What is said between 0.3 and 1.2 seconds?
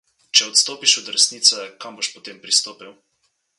Če odstopiš od